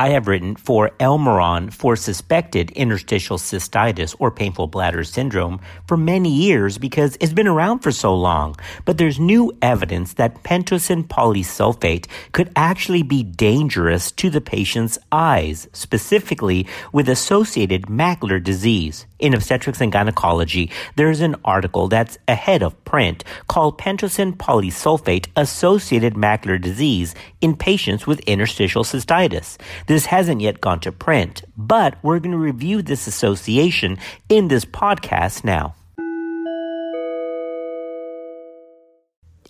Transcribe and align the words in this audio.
I 0.00 0.08
have 0.12 0.28
written 0.28 0.56
for 0.56 0.92
Elmiron 0.98 1.70
for 1.70 1.94
suspected 1.94 2.70
interstitial 2.70 3.36
cystitis 3.36 4.16
or 4.18 4.30
painful 4.30 4.68
bladder 4.68 5.04
syndrome 5.04 5.60
for 5.86 5.98
many 5.98 6.30
years 6.30 6.78
because 6.78 7.18
it's 7.20 7.34
been 7.34 7.46
around 7.46 7.80
for 7.80 7.92
so 7.92 8.14
long. 8.14 8.56
But 8.86 8.96
there's 8.96 9.20
new 9.20 9.52
evidence 9.60 10.14
that 10.14 10.42
pentosan 10.42 11.04
polysulfate 11.06 12.06
could 12.32 12.50
actually 12.56 13.02
be 13.02 13.22
dangerous 13.22 14.10
to 14.12 14.30
the 14.30 14.40
patient's 14.40 14.98
eyes, 15.12 15.68
specifically 15.74 16.66
with 16.94 17.06
associated 17.06 17.82
macular 17.82 18.42
disease. 18.42 19.04
In 19.20 19.34
Obstetrics 19.34 19.82
and 19.82 19.92
Gynecology, 19.92 20.70
there's 20.96 21.20
an 21.20 21.36
article 21.44 21.88
that's 21.88 22.16
ahead 22.26 22.62
of 22.62 22.82
print 22.86 23.22
called 23.48 23.78
Pentosan 23.78 24.34
Polysulfate 24.34 25.26
Associated 25.36 26.14
Macular 26.14 26.58
Disease 26.58 27.14
in 27.42 27.54
Patients 27.54 28.06
with 28.06 28.20
Interstitial 28.20 28.82
Cystitis. 28.82 29.58
This 29.86 30.06
hasn't 30.06 30.40
yet 30.40 30.62
gone 30.62 30.80
to 30.80 30.90
print, 30.90 31.44
but 31.54 31.96
we're 32.02 32.18
going 32.18 32.32
to 32.32 32.38
review 32.38 32.80
this 32.80 33.06
association 33.06 33.98
in 34.30 34.48
this 34.48 34.64
podcast 34.64 35.44
now. 35.44 35.74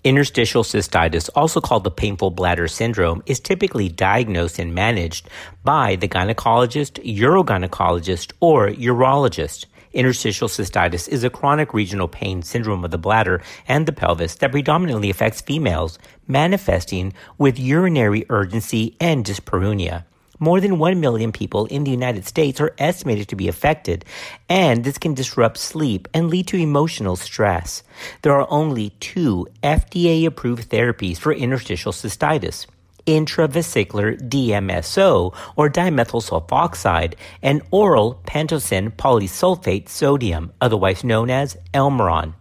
Interstitial 0.03 0.63
cystitis, 0.63 1.29
also 1.35 1.61
called 1.61 1.83
the 1.83 1.91
painful 1.91 2.31
bladder 2.31 2.67
syndrome, 2.67 3.21
is 3.27 3.39
typically 3.39 3.87
diagnosed 3.87 4.57
and 4.57 4.73
managed 4.73 5.29
by 5.63 5.95
the 5.95 6.07
gynecologist, 6.07 6.93
urogynecologist, 7.05 8.31
or 8.39 8.69
urologist. 8.69 9.67
Interstitial 9.93 10.47
cystitis 10.47 11.07
is 11.07 11.23
a 11.23 11.29
chronic 11.29 11.71
regional 11.71 12.07
pain 12.07 12.41
syndrome 12.41 12.83
of 12.83 12.89
the 12.89 12.97
bladder 12.97 13.43
and 13.67 13.85
the 13.85 13.91
pelvis 13.91 14.33
that 14.35 14.51
predominantly 14.51 15.11
affects 15.11 15.39
females, 15.39 15.99
manifesting 16.27 17.13
with 17.37 17.59
urinary 17.59 18.25
urgency 18.29 18.95
and 18.99 19.23
dyspareunia. 19.23 20.05
More 20.43 20.59
than 20.59 20.79
1 20.79 20.99
million 20.99 21.31
people 21.31 21.67
in 21.67 21.83
the 21.83 21.91
United 21.91 22.25
States 22.25 22.59
are 22.59 22.73
estimated 22.79 23.27
to 23.27 23.35
be 23.35 23.47
affected, 23.47 24.05
and 24.49 24.83
this 24.83 24.97
can 24.97 25.13
disrupt 25.13 25.59
sleep 25.59 26.07
and 26.15 26.31
lead 26.31 26.47
to 26.47 26.57
emotional 26.57 27.15
stress. 27.15 27.83
There 28.23 28.33
are 28.33 28.47
only 28.49 28.89
two 28.99 29.45
FDA 29.61 30.25
approved 30.25 30.71
therapies 30.71 31.19
for 31.19 31.31
interstitial 31.31 31.91
cystitis 31.91 32.65
intravesicular 33.07 34.19
DMSO 34.29 35.35
or 35.55 35.69
dimethyl 35.69 36.21
sulfoxide 36.21 37.15
and 37.41 37.61
oral 37.71 38.21
pentosan 38.25 38.91
polysulfate 38.91 39.89
sodium, 39.89 40.51
otherwise 40.61 41.03
known 41.03 41.29
as 41.29 41.57
Elmiron. 41.73 42.33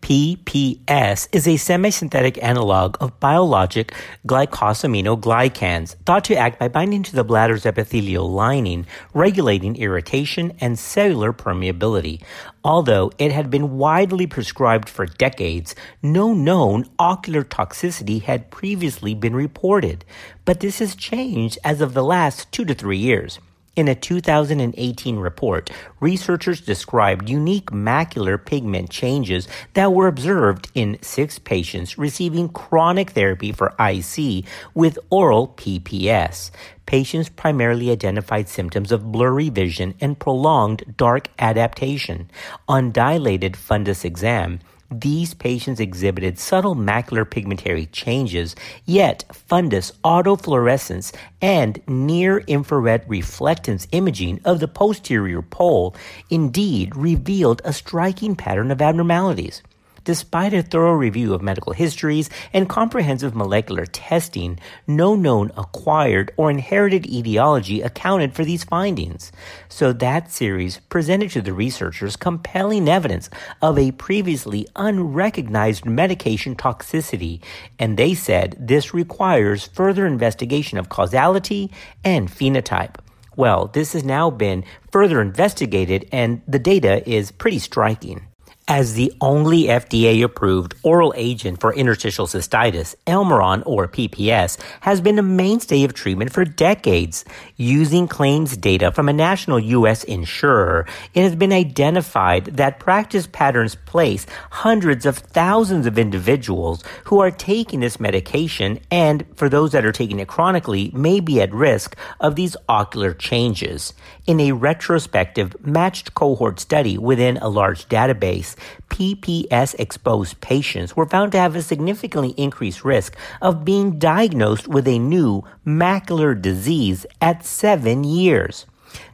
PPS 0.00 1.28
is 1.30 1.46
a 1.46 1.54
semisynthetic 1.54 2.42
analog 2.42 2.96
of 3.00 3.20
biologic 3.20 3.94
glycosaminoglycans 4.26 5.94
thought 6.06 6.24
to 6.24 6.36
act 6.36 6.58
by 6.58 6.68
binding 6.68 7.02
to 7.04 7.14
the 7.14 7.24
bladder's 7.24 7.66
epithelial 7.66 8.30
lining, 8.30 8.86
regulating 9.14 9.76
irritation 9.76 10.52
and 10.60 10.78
cellular 10.78 11.32
permeability. 11.32 12.22
Although 12.64 13.12
it 13.18 13.32
had 13.32 13.50
been 13.50 13.78
widely 13.78 14.26
prescribed 14.26 14.88
for 14.88 15.06
decades, 15.06 15.74
no 16.02 16.32
known 16.34 16.86
ocular 16.98 17.44
toxicity 17.44 18.22
had 18.22 18.50
previously 18.50 19.14
been 19.14 19.34
reported. 19.34 20.04
But 20.44 20.60
this 20.60 20.78
has 20.80 20.94
changed 20.96 21.58
as 21.62 21.80
of 21.80 21.94
the 21.94 22.04
last 22.04 22.50
two 22.52 22.64
to 22.64 22.74
three 22.74 22.98
years. 22.98 23.38
In 23.76 23.86
a 23.86 23.94
2018 23.94 25.16
report, 25.16 25.70
researchers 26.00 26.60
described 26.60 27.30
unique 27.30 27.70
macular 27.70 28.44
pigment 28.44 28.90
changes 28.90 29.46
that 29.74 29.92
were 29.92 30.08
observed 30.08 30.68
in 30.74 30.98
six 31.02 31.38
patients 31.38 31.96
receiving 31.96 32.48
chronic 32.48 33.10
therapy 33.10 33.52
for 33.52 33.72
IC 33.78 34.44
with 34.74 34.98
oral 35.08 35.54
PPS. 35.56 36.50
Patients 36.84 37.28
primarily 37.28 37.92
identified 37.92 38.48
symptoms 38.48 38.90
of 38.90 39.12
blurry 39.12 39.50
vision 39.50 39.94
and 40.00 40.18
prolonged 40.18 40.96
dark 40.96 41.28
adaptation. 41.38 42.28
On 42.68 42.90
dilated 42.90 43.52
fundus 43.52 44.04
exam, 44.04 44.58
these 44.90 45.34
patients 45.34 45.80
exhibited 45.80 46.38
subtle 46.38 46.74
macular 46.74 47.28
pigmentary 47.28 47.86
changes, 47.86 48.56
yet 48.84 49.24
fundus 49.32 49.92
autofluorescence 50.04 51.14
and 51.40 51.80
near 51.86 52.38
infrared 52.38 53.06
reflectance 53.06 53.86
imaging 53.92 54.40
of 54.44 54.60
the 54.60 54.68
posterior 54.68 55.42
pole 55.42 55.94
indeed 56.28 56.96
revealed 56.96 57.62
a 57.64 57.72
striking 57.72 58.34
pattern 58.34 58.70
of 58.70 58.82
abnormalities. 58.82 59.62
Despite 60.04 60.54
a 60.54 60.62
thorough 60.62 60.94
review 60.94 61.34
of 61.34 61.42
medical 61.42 61.72
histories 61.72 62.30
and 62.52 62.68
comprehensive 62.68 63.34
molecular 63.34 63.84
testing, 63.84 64.58
no 64.86 65.14
known 65.14 65.50
acquired 65.56 66.32
or 66.36 66.50
inherited 66.50 67.06
etiology 67.06 67.82
accounted 67.82 68.34
for 68.34 68.44
these 68.44 68.64
findings. 68.64 69.30
So 69.68 69.92
that 69.92 70.32
series 70.32 70.78
presented 70.78 71.30
to 71.32 71.42
the 71.42 71.52
researchers 71.52 72.16
compelling 72.16 72.88
evidence 72.88 73.28
of 73.60 73.78
a 73.78 73.92
previously 73.92 74.66
unrecognized 74.74 75.84
medication 75.84 76.56
toxicity, 76.56 77.42
and 77.78 77.96
they 77.96 78.14
said 78.14 78.56
this 78.58 78.94
requires 78.94 79.66
further 79.66 80.06
investigation 80.06 80.78
of 80.78 80.88
causality 80.88 81.70
and 82.02 82.28
phenotype. 82.28 82.96
Well, 83.36 83.68
this 83.68 83.92
has 83.92 84.04
now 84.04 84.30
been 84.30 84.64
further 84.90 85.20
investigated, 85.20 86.08
and 86.10 86.42
the 86.48 86.58
data 86.58 87.08
is 87.08 87.30
pretty 87.30 87.58
striking. 87.58 88.26
As 88.70 88.94
the 88.94 89.12
only 89.20 89.64
FDA 89.64 90.22
approved 90.22 90.76
oral 90.84 91.12
agent 91.16 91.58
for 91.58 91.74
interstitial 91.74 92.28
cystitis, 92.28 92.94
Elmiron 93.04 93.64
or 93.66 93.88
PPS 93.88 94.62
has 94.82 95.00
been 95.00 95.18
a 95.18 95.24
mainstay 95.24 95.82
of 95.82 95.92
treatment 95.92 96.32
for 96.32 96.44
decades. 96.44 97.24
Using 97.56 98.06
claims 98.06 98.56
data 98.56 98.92
from 98.92 99.08
a 99.08 99.12
national 99.12 99.58
U.S. 99.58 100.04
insurer, 100.04 100.86
it 101.14 101.22
has 101.24 101.34
been 101.34 101.52
identified 101.52 102.44
that 102.44 102.78
practice 102.78 103.26
patterns 103.26 103.74
place 103.74 104.24
hundreds 104.52 105.04
of 105.04 105.18
thousands 105.18 105.84
of 105.84 105.98
individuals 105.98 106.84
who 107.06 107.18
are 107.18 107.32
taking 107.32 107.80
this 107.80 107.98
medication 107.98 108.78
and 108.88 109.26
for 109.34 109.48
those 109.48 109.72
that 109.72 109.84
are 109.84 109.90
taking 109.90 110.20
it 110.20 110.28
chronically 110.28 110.92
may 110.94 111.18
be 111.18 111.40
at 111.40 111.52
risk 111.52 111.96
of 112.20 112.36
these 112.36 112.56
ocular 112.68 113.14
changes. 113.14 113.94
In 114.28 114.38
a 114.38 114.52
retrospective 114.52 115.56
matched 115.66 116.14
cohort 116.14 116.60
study 116.60 116.96
within 116.96 117.36
a 117.38 117.48
large 117.48 117.88
database, 117.88 118.54
PPS 118.88 119.74
exposed 119.78 120.40
patients 120.40 120.96
were 120.96 121.06
found 121.06 121.32
to 121.32 121.38
have 121.38 121.56
a 121.56 121.62
significantly 121.62 122.30
increased 122.36 122.84
risk 122.84 123.16
of 123.40 123.64
being 123.64 123.98
diagnosed 123.98 124.68
with 124.68 124.86
a 124.86 124.98
new 124.98 125.42
macular 125.66 126.40
disease 126.40 127.06
at 127.20 127.44
seven 127.44 128.04
years. 128.04 128.66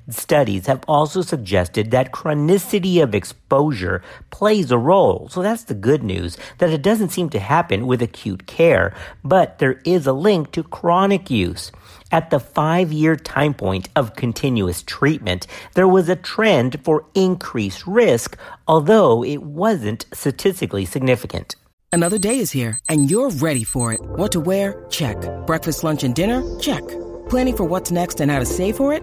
Studies 0.08 0.66
have 0.66 0.84
also 0.86 1.20
suggested 1.20 1.90
that 1.90 2.12
chronicity 2.12 3.02
of 3.02 3.14
exposure 3.14 4.02
plays 4.30 4.70
a 4.70 4.78
role. 4.78 5.28
So 5.30 5.42
that's 5.42 5.64
the 5.64 5.74
good 5.74 6.04
news 6.04 6.36
that 6.58 6.70
it 6.70 6.82
doesn't 6.82 7.08
seem 7.08 7.28
to 7.30 7.40
happen 7.40 7.88
with 7.88 8.00
acute 8.00 8.46
care, 8.46 8.94
but 9.24 9.58
there 9.58 9.80
is 9.84 10.06
a 10.06 10.12
link 10.12 10.52
to 10.52 10.62
chronic 10.62 11.28
use. 11.28 11.72
At 12.12 12.30
the 12.30 12.38
five 12.38 12.92
year 12.92 13.16
time 13.16 13.52
point 13.52 13.88
of 13.96 14.14
continuous 14.14 14.82
treatment, 14.84 15.48
there 15.74 15.88
was 15.88 16.08
a 16.08 16.14
trend 16.14 16.84
for 16.84 17.04
increased 17.14 17.84
risk, 17.84 18.38
although 18.68 19.24
it 19.24 19.42
wasn't 19.42 20.06
statistically 20.12 20.84
significant. 20.84 21.56
Another 21.90 22.18
day 22.18 22.38
is 22.38 22.52
here, 22.52 22.78
and 22.88 23.10
you're 23.10 23.30
ready 23.30 23.64
for 23.64 23.92
it. 23.92 24.00
What 24.00 24.30
to 24.32 24.40
wear? 24.40 24.84
Check. 24.90 25.16
Breakfast, 25.46 25.82
lunch, 25.82 26.04
and 26.04 26.14
dinner? 26.14 26.42
Check. 26.60 26.86
Planning 27.28 27.56
for 27.56 27.64
what's 27.64 27.90
next 27.90 28.20
and 28.20 28.30
how 28.30 28.38
to 28.38 28.44
save 28.44 28.76
for 28.76 28.92
it? 28.92 29.02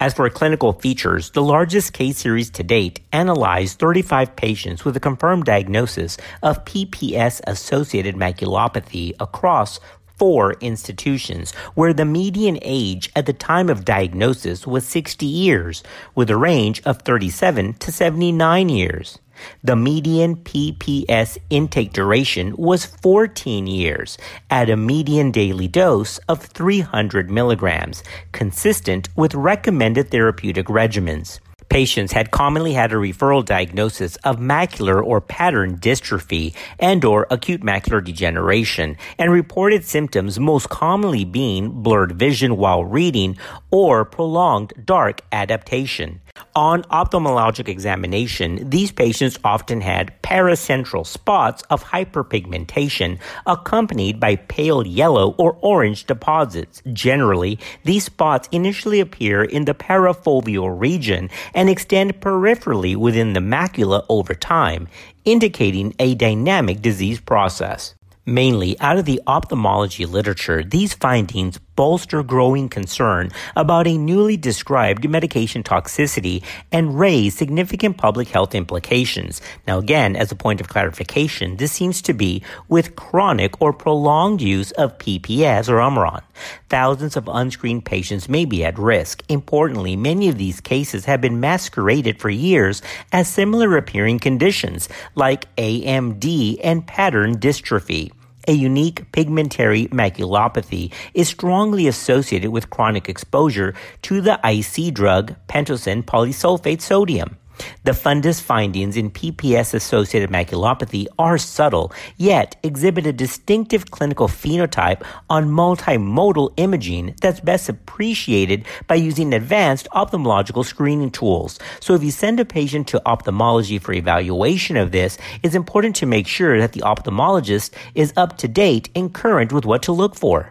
As 0.00 0.14
for 0.14 0.30
clinical 0.30 0.72
features, 0.72 1.32
the 1.32 1.42
largest 1.42 1.92
case 1.92 2.16
series 2.16 2.48
to 2.52 2.62
date 2.62 3.00
analyzed 3.12 3.78
35 3.78 4.34
patients 4.34 4.82
with 4.82 4.96
a 4.96 5.00
confirmed 5.00 5.44
diagnosis 5.44 6.16
of 6.42 6.64
PPS 6.64 7.42
associated 7.46 8.16
maculopathy 8.16 9.12
across 9.20 9.78
four 10.16 10.54
institutions 10.62 11.52
where 11.74 11.92
the 11.92 12.06
median 12.06 12.58
age 12.62 13.10
at 13.14 13.26
the 13.26 13.34
time 13.34 13.68
of 13.68 13.84
diagnosis 13.84 14.66
was 14.66 14.88
60 14.88 15.26
years 15.26 15.82
with 16.14 16.30
a 16.30 16.36
range 16.36 16.80
of 16.86 17.02
37 17.02 17.74
to 17.74 17.92
79 17.92 18.70
years. 18.70 19.18
The 19.62 19.76
median 19.76 20.36
PPS 20.36 21.38
intake 21.50 21.92
duration 21.92 22.54
was 22.56 22.84
14 22.84 23.66
years 23.66 24.18
at 24.50 24.70
a 24.70 24.76
median 24.76 25.30
daily 25.30 25.68
dose 25.68 26.18
of 26.28 26.42
300 26.42 27.30
milligrams, 27.30 28.02
consistent 28.32 29.08
with 29.16 29.34
recommended 29.34 30.10
therapeutic 30.10 30.66
regimens. 30.66 31.40
Patients 31.70 32.10
had 32.10 32.32
commonly 32.32 32.72
had 32.72 32.90
a 32.90 32.96
referral 32.96 33.44
diagnosis 33.44 34.16
of 34.24 34.38
macular 34.38 35.00
or 35.00 35.20
pattern 35.20 35.78
dystrophy 35.78 36.52
and 36.80 37.04
or 37.04 37.28
acute 37.30 37.60
macular 37.60 38.02
degeneration 38.02 38.96
and 39.18 39.30
reported 39.30 39.84
symptoms 39.84 40.40
most 40.40 40.68
commonly 40.68 41.24
being 41.24 41.70
blurred 41.70 42.10
vision 42.10 42.56
while 42.56 42.84
reading 42.84 43.38
or 43.70 44.04
prolonged 44.04 44.72
dark 44.84 45.20
adaptation. 45.30 46.20
On 46.56 46.82
ophthalmologic 46.84 47.68
examination, 47.68 48.68
these 48.68 48.90
patients 48.90 49.38
often 49.44 49.80
had 49.80 50.20
paracentral 50.22 51.06
spots 51.06 51.62
of 51.70 51.84
hyperpigmentation 51.84 53.20
accompanied 53.46 54.18
by 54.18 54.34
pale 54.34 54.84
yellow 54.84 55.36
or 55.38 55.56
orange 55.60 56.06
deposits. 56.06 56.82
Generally, 56.92 57.60
these 57.84 58.04
spots 58.04 58.48
initially 58.50 58.98
appear 58.98 59.44
in 59.44 59.64
the 59.64 59.74
parafoveal 59.74 60.76
region 60.76 61.30
and 61.54 61.70
extend 61.70 62.20
peripherally 62.20 62.96
within 62.96 63.32
the 63.32 63.40
macula 63.40 64.04
over 64.08 64.34
time, 64.34 64.88
indicating 65.24 65.94
a 66.00 66.16
dynamic 66.16 66.82
disease 66.82 67.20
process. 67.20 67.94
Mainly 68.26 68.78
out 68.80 68.98
of 68.98 69.06
the 69.06 69.20
ophthalmology 69.26 70.04
literature, 70.04 70.62
these 70.62 70.94
findings 70.94 71.58
bolster 71.76 72.22
growing 72.22 72.68
concern 72.68 73.30
about 73.56 73.86
a 73.86 73.96
newly 73.96 74.36
described 74.36 75.08
medication 75.08 75.62
toxicity 75.62 76.42
and 76.70 76.98
raise 76.98 77.34
significant 77.34 77.96
public 77.96 78.28
health 78.28 78.54
implications. 78.54 79.40
Now, 79.66 79.78
again, 79.78 80.16
as 80.16 80.30
a 80.30 80.36
point 80.36 80.60
of 80.60 80.68
clarification, 80.68 81.56
this 81.56 81.72
seems 81.72 82.02
to 82.02 82.12
be 82.12 82.42
with 82.68 82.96
chronic 82.96 83.60
or 83.60 83.72
prolonged 83.72 84.42
use 84.42 84.72
of 84.72 84.98
PPS 84.98 85.68
or 85.68 85.76
Elmiron. 85.76 86.22
Thousands 86.68 87.16
of 87.16 87.28
unscreened 87.28 87.84
patients 87.84 88.28
may 88.28 88.44
be 88.44 88.64
at 88.64 88.78
risk. 88.78 89.22
Importantly, 89.28 89.96
many 89.96 90.28
of 90.28 90.38
these 90.38 90.60
cases 90.60 91.04
have 91.04 91.20
been 91.20 91.40
masqueraded 91.40 92.20
for 92.20 92.30
years 92.30 92.82
as 93.12 93.28
similar 93.28 93.76
appearing 93.76 94.18
conditions 94.18 94.88
like 95.14 95.54
AMD 95.56 96.60
and 96.62 96.86
pattern 96.86 97.38
dystrophy 97.38 98.12
a 98.48 98.52
unique 98.52 99.10
pigmentary 99.12 99.86
maculopathy 99.88 100.92
is 101.14 101.28
strongly 101.28 101.86
associated 101.86 102.50
with 102.50 102.70
chronic 102.70 103.08
exposure 103.08 103.74
to 104.02 104.20
the 104.20 104.38
IC 104.44 104.94
drug 104.94 105.34
pentosan 105.48 106.02
polysulfate 106.02 106.80
sodium. 106.80 107.36
The 107.84 107.92
fundus 107.92 108.40
findings 108.40 108.96
in 108.96 109.10
PPS 109.10 109.74
associated 109.74 110.30
maculopathy 110.30 111.06
are 111.18 111.38
subtle, 111.38 111.92
yet 112.16 112.56
exhibit 112.62 113.06
a 113.06 113.12
distinctive 113.12 113.90
clinical 113.90 114.28
phenotype 114.28 115.02
on 115.28 115.48
multimodal 115.48 116.52
imaging 116.56 117.14
that's 117.20 117.40
best 117.40 117.68
appreciated 117.68 118.64
by 118.86 118.96
using 118.96 119.32
advanced 119.32 119.88
ophthalmological 119.92 120.64
screening 120.64 121.10
tools. 121.10 121.58
So 121.80 121.94
if 121.94 122.02
you 122.02 122.10
send 122.10 122.40
a 122.40 122.44
patient 122.44 122.88
to 122.88 123.02
ophthalmology 123.06 123.78
for 123.78 123.92
evaluation 123.92 124.76
of 124.76 124.92
this, 124.92 125.18
it's 125.42 125.54
important 125.54 125.96
to 125.96 126.06
make 126.06 126.26
sure 126.26 126.58
that 126.58 126.72
the 126.72 126.80
ophthalmologist 126.80 127.72
is 127.94 128.12
up 128.16 128.38
to 128.38 128.48
date 128.48 128.90
and 128.94 129.12
current 129.12 129.52
with 129.52 129.64
what 129.64 129.82
to 129.82 129.92
look 129.92 130.14
for. 130.14 130.50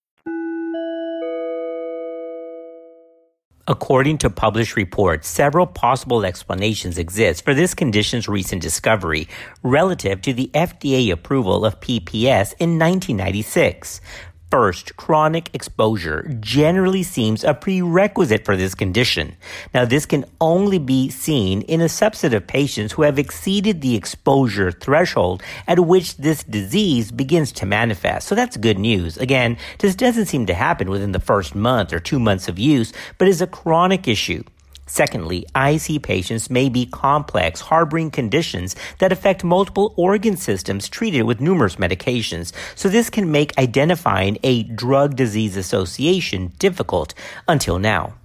According 3.71 4.17
to 4.17 4.29
published 4.29 4.75
reports, 4.75 5.29
several 5.29 5.65
possible 5.65 6.25
explanations 6.25 6.97
exist 6.97 7.45
for 7.45 7.53
this 7.53 7.73
condition's 7.73 8.27
recent 8.27 8.61
discovery 8.61 9.29
relative 9.63 10.21
to 10.23 10.33
the 10.33 10.51
FDA 10.53 11.09
approval 11.09 11.63
of 11.63 11.79
PPS 11.79 12.51
in 12.59 12.77
1996. 12.77 14.01
First, 14.51 14.97
chronic 14.97 15.49
exposure 15.53 16.27
generally 16.41 17.03
seems 17.03 17.45
a 17.45 17.53
prerequisite 17.53 18.43
for 18.43 18.57
this 18.57 18.75
condition. 18.75 19.37
Now, 19.73 19.85
this 19.85 20.05
can 20.05 20.25
only 20.41 20.77
be 20.77 21.09
seen 21.09 21.61
in 21.61 21.79
a 21.79 21.85
subset 21.85 22.33
of 22.33 22.47
patients 22.47 22.91
who 22.91 23.03
have 23.03 23.17
exceeded 23.17 23.79
the 23.79 23.95
exposure 23.95 24.69
threshold 24.69 25.41
at 25.69 25.79
which 25.79 26.17
this 26.17 26.43
disease 26.43 27.13
begins 27.13 27.53
to 27.53 27.65
manifest. 27.65 28.27
So 28.27 28.35
that's 28.35 28.57
good 28.57 28.77
news. 28.77 29.15
Again, 29.15 29.57
this 29.79 29.95
doesn't 29.95 30.25
seem 30.25 30.45
to 30.47 30.53
happen 30.53 30.89
within 30.89 31.13
the 31.13 31.21
first 31.21 31.55
month 31.55 31.93
or 31.93 32.01
two 32.01 32.19
months 32.19 32.49
of 32.49 32.59
use, 32.59 32.91
but 33.17 33.29
is 33.29 33.41
a 33.41 33.47
chronic 33.47 34.05
issue. 34.05 34.43
Secondly, 34.91 35.45
IC 35.55 36.03
patients 36.03 36.49
may 36.49 36.67
be 36.67 36.85
complex, 36.85 37.61
harboring 37.61 38.11
conditions 38.11 38.75
that 38.99 39.13
affect 39.13 39.41
multiple 39.41 39.93
organ 39.95 40.35
systems 40.35 40.89
treated 40.89 41.23
with 41.23 41.39
numerous 41.39 41.77
medications. 41.77 42.51
So 42.75 42.89
this 42.89 43.09
can 43.09 43.31
make 43.31 43.57
identifying 43.57 44.37
a 44.43 44.63
drug 44.63 45.15
disease 45.15 45.55
association 45.55 46.51
difficult 46.59 47.13
until 47.47 47.79
now. 47.79 48.15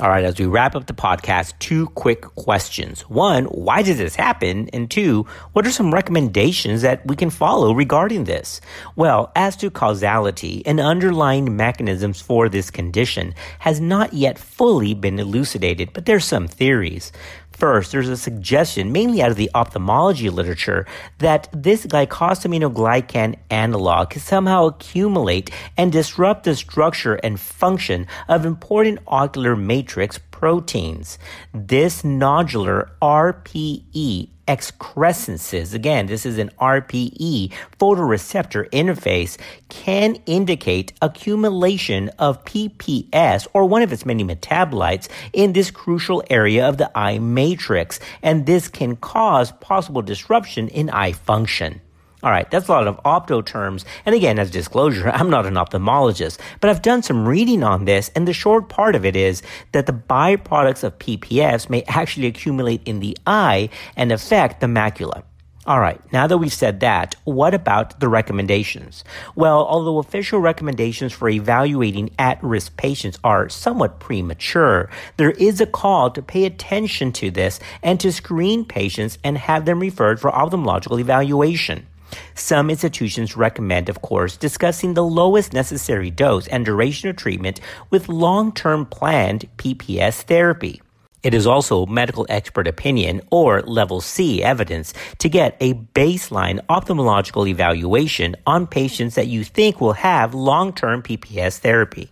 All 0.00 0.08
right, 0.08 0.24
as 0.24 0.40
we 0.40 0.46
wrap 0.46 0.74
up 0.74 0.86
the 0.86 0.92
podcast, 0.92 1.56
two 1.60 1.86
quick 1.90 2.22
questions. 2.34 3.02
One, 3.02 3.44
why 3.44 3.82
did 3.82 3.96
this 3.96 4.16
happen? 4.16 4.68
And 4.72 4.90
two, 4.90 5.24
what 5.52 5.68
are 5.68 5.70
some 5.70 5.94
recommendations 5.94 6.82
that 6.82 7.06
we 7.06 7.14
can 7.14 7.30
follow 7.30 7.72
regarding 7.72 8.24
this? 8.24 8.60
Well, 8.96 9.30
as 9.36 9.54
to 9.58 9.70
causality 9.70 10.66
and 10.66 10.80
underlying 10.80 11.56
mechanisms 11.56 12.20
for 12.20 12.48
this 12.48 12.72
condition 12.72 13.34
has 13.60 13.80
not 13.80 14.12
yet 14.12 14.36
fully 14.36 14.94
been 14.94 15.20
elucidated, 15.20 15.92
but 15.92 16.06
there's 16.06 16.24
some 16.24 16.48
theories. 16.48 17.12
First, 17.56 17.92
there's 17.92 18.08
a 18.08 18.16
suggestion, 18.16 18.90
mainly 18.90 19.22
out 19.22 19.30
of 19.30 19.36
the 19.36 19.50
ophthalmology 19.54 20.28
literature, 20.28 20.86
that 21.18 21.48
this 21.52 21.86
glycosaminoglycan 21.86 23.36
analog 23.48 24.10
can 24.10 24.20
somehow 24.20 24.66
accumulate 24.66 25.50
and 25.76 25.92
disrupt 25.92 26.42
the 26.44 26.56
structure 26.56 27.14
and 27.14 27.38
function 27.38 28.08
of 28.28 28.44
important 28.44 28.98
ocular 29.06 29.54
matrix 29.54 30.18
proteins. 30.44 31.18
This 31.54 32.02
nodular 32.02 32.90
RPE 33.00 34.28
excrescences, 34.46 35.72
again, 35.72 36.04
this 36.04 36.26
is 36.26 36.36
an 36.36 36.50
RPE 36.60 37.50
photoreceptor 37.80 38.68
interface, 38.68 39.38
can 39.70 40.16
indicate 40.26 40.92
accumulation 41.00 42.10
of 42.18 42.44
PPS 42.44 43.46
or 43.54 43.64
one 43.64 43.80
of 43.80 43.90
its 43.90 44.04
many 44.04 44.22
metabolites 44.22 45.08
in 45.32 45.54
this 45.54 45.70
crucial 45.70 46.22
area 46.28 46.68
of 46.68 46.76
the 46.76 46.90
eye 46.94 47.18
matrix. 47.18 47.98
And 48.22 48.44
this 48.44 48.68
can 48.68 48.96
cause 48.96 49.50
possible 49.50 50.02
disruption 50.02 50.68
in 50.68 50.90
eye 50.90 51.12
function. 51.12 51.80
All 52.24 52.30
right, 52.30 52.50
that's 52.50 52.68
a 52.68 52.72
lot 52.72 52.88
of 52.88 53.02
opto 53.02 53.44
terms. 53.44 53.84
And 54.06 54.14
again, 54.14 54.38
as 54.38 54.50
disclosure, 54.50 55.10
I'm 55.12 55.28
not 55.28 55.44
an 55.44 55.54
ophthalmologist, 55.54 56.38
but 56.58 56.70
I've 56.70 56.80
done 56.80 57.02
some 57.02 57.28
reading 57.28 57.62
on 57.62 57.84
this. 57.84 58.10
And 58.16 58.26
the 58.26 58.32
short 58.32 58.70
part 58.70 58.94
of 58.94 59.04
it 59.04 59.14
is 59.14 59.42
that 59.72 59.84
the 59.84 59.92
byproducts 59.92 60.82
of 60.82 60.98
PPS 60.98 61.68
may 61.68 61.82
actually 61.82 62.26
accumulate 62.26 62.80
in 62.86 63.00
the 63.00 63.14
eye 63.26 63.68
and 63.94 64.10
affect 64.10 64.62
the 64.62 64.66
macula. 64.66 65.22
All 65.66 65.80
right, 65.80 66.00
now 66.14 66.26
that 66.26 66.38
we've 66.38 66.52
said 66.52 66.80
that, 66.80 67.14
what 67.24 67.52
about 67.52 68.00
the 68.00 68.08
recommendations? 68.08 69.04
Well, 69.34 69.66
although 69.66 69.98
official 69.98 70.38
recommendations 70.38 71.12
for 71.12 71.28
evaluating 71.28 72.10
at 72.18 72.42
risk 72.42 72.76
patients 72.78 73.18
are 73.22 73.50
somewhat 73.50 74.00
premature, 74.00 74.88
there 75.18 75.32
is 75.32 75.60
a 75.60 75.66
call 75.66 76.10
to 76.10 76.22
pay 76.22 76.46
attention 76.46 77.12
to 77.12 77.30
this 77.30 77.60
and 77.82 78.00
to 78.00 78.12
screen 78.12 78.64
patients 78.64 79.18
and 79.22 79.36
have 79.36 79.66
them 79.66 79.80
referred 79.80 80.20
for 80.20 80.30
ophthalmological 80.30 80.98
evaluation. 80.98 81.86
Some 82.34 82.70
institutions 82.70 83.36
recommend, 83.36 83.88
of 83.88 84.02
course, 84.02 84.36
discussing 84.36 84.94
the 84.94 85.04
lowest 85.04 85.52
necessary 85.52 86.10
dose 86.10 86.46
and 86.48 86.64
duration 86.64 87.08
of 87.08 87.16
treatment 87.16 87.60
with 87.90 88.08
long 88.08 88.52
term 88.52 88.86
planned 88.86 89.48
PPS 89.56 90.22
therapy. 90.22 90.80
It 91.24 91.32
is 91.32 91.46
also 91.46 91.86
medical 91.86 92.26
expert 92.28 92.68
opinion 92.68 93.22
or 93.30 93.62
level 93.62 94.02
C 94.02 94.42
evidence 94.42 94.92
to 95.18 95.28
get 95.30 95.56
a 95.58 95.72
baseline 95.72 96.60
ophthalmological 96.66 97.48
evaluation 97.48 98.36
on 98.46 98.66
patients 98.66 99.14
that 99.14 99.26
you 99.26 99.42
think 99.42 99.80
will 99.80 99.94
have 99.94 100.34
long 100.34 100.74
term 100.74 101.02
PPS 101.02 101.58
therapy. 101.58 102.10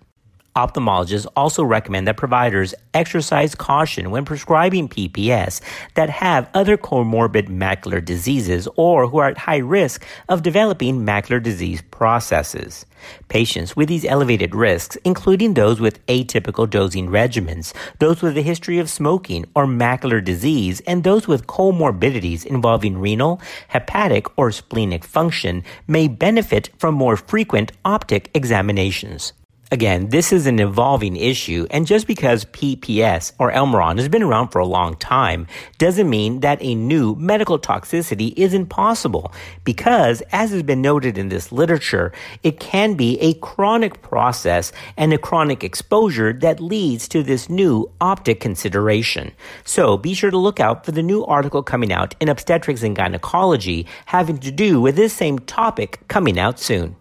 Ophthalmologists 0.55 1.27
also 1.35 1.65
recommend 1.65 2.07
that 2.07 2.19
providers 2.19 2.75
exercise 2.93 3.55
caution 3.55 4.11
when 4.11 4.27
prescribing 4.27 4.87
PPS 4.87 5.63
that 5.95 6.11
have 6.11 6.51
other 6.53 6.77
comorbid 6.77 7.49
macular 7.49 8.05
diseases 8.05 8.69
or 8.77 9.07
who 9.07 9.17
are 9.17 9.31
at 9.31 9.39
high 9.39 9.57
risk 9.57 10.05
of 10.29 10.43
developing 10.43 11.07
macular 11.07 11.43
disease 11.43 11.81
processes. 11.91 12.85
Patients 13.29 13.75
with 13.75 13.89
these 13.89 14.05
elevated 14.05 14.55
risks, 14.55 14.97
including 15.05 15.55
those 15.55 15.81
with 15.81 16.05
atypical 16.07 16.69
dosing 16.69 17.09
regimens, 17.09 17.73
those 17.99 18.21
with 18.21 18.37
a 18.37 18.43
history 18.43 18.79
of 18.79 18.91
smoking 18.91 19.47
or 19.57 19.65
macular 19.67 20.23
disease, 20.23 20.81
and 20.87 21.03
those 21.03 21.27
with 21.27 21.47
comorbidities 21.47 22.45
involving 22.45 22.99
renal, 22.99 23.41
hepatic, 23.69 24.27
or 24.37 24.53
splenic 24.53 25.03
function, 25.03 25.65
may 25.87 26.09
benefit 26.09 26.69
from 26.77 26.95
more 26.95 27.17
frequent 27.17 27.73
optic 27.87 28.31
examinations. 28.35 29.33
Again, 29.73 30.11
this 30.11 30.35
is 30.35 30.47
an 30.47 30.61
evolving 30.61 31.17
issue, 31.17 31.67
and 31.71 31.87
just 31.87 32.07
because 32.07 32.45
PPS 32.45 33.33
or 33.39 33.51
Elmiron 33.51 33.97
has 33.97 34.07
been 34.07 34.23
around 34.23 34.49
for 34.49 34.59
a 34.59 34.67
long 34.67 34.97
time 34.97 35.47
doesn't 35.79 36.11
mean 36.11 36.41
that 36.41 36.59
a 36.61 36.75
new 36.75 37.15
medical 37.15 37.59
toxicity 37.59 38.35
isn't 38.37 38.67
possible. 38.67 39.33
Because, 39.65 40.21
as 40.31 40.51
has 40.51 40.63
been 40.63 40.83
noted 40.83 41.17
in 41.17 41.31
this 41.31 41.51
literature, 41.51 42.13
it 42.43 42.61
can 42.61 42.97
be 42.97 43.19
a 43.21 43.33
chronic 43.33 44.03
process 44.03 44.73
and 44.99 45.11
a 45.15 45.17
chronic 45.17 45.65
exposure 45.65 46.35
that 46.35 46.61
leads 46.61 47.09
to 47.09 47.23
this 47.23 47.49
new 47.49 47.91
optic 47.99 48.41
consideration. 48.41 49.33
So 49.65 49.97
be 49.97 50.13
sure 50.13 50.31
to 50.31 50.37
look 50.37 50.61
out 50.61 50.85
for 50.85 50.93
the 50.93 51.03
new 51.03 51.25
article 51.25 51.63
coming 51.63 51.95
out 51.95 52.15
in 52.21 52.29
Obstetrics 52.29 52.83
and 52.83 52.95
Gynecology 52.95 53.87
having 54.05 54.37
to 54.41 54.51
do 54.51 54.83
with 54.83 54.97
this 54.97 55.15
same 55.15 55.39
topic 55.39 56.07
coming 56.09 56.39
out 56.39 56.61
soon. 56.61 56.97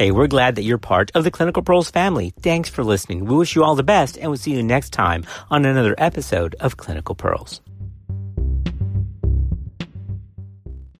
Hey, 0.00 0.12
we're 0.12 0.28
glad 0.28 0.54
that 0.54 0.62
you're 0.62 0.78
part 0.78 1.10
of 1.14 1.24
the 1.24 1.30
Clinical 1.30 1.62
Pearls 1.62 1.90
family. 1.90 2.32
Thanks 2.40 2.70
for 2.70 2.82
listening. 2.82 3.26
We 3.26 3.36
wish 3.36 3.54
you 3.54 3.62
all 3.62 3.74
the 3.74 3.82
best, 3.82 4.16
and 4.16 4.30
we'll 4.30 4.38
see 4.38 4.52
you 4.52 4.62
next 4.62 4.94
time 4.94 5.26
on 5.50 5.66
another 5.66 5.94
episode 5.98 6.56
of 6.58 6.78
Clinical 6.78 7.14
Pearls. 7.14 7.60